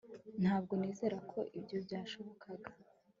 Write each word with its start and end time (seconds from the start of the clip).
Ntabwo 0.41 0.71
nizera 0.79 1.17
ko 1.31 1.39
ibyo 1.57 1.77
byashobokaga 1.85 2.69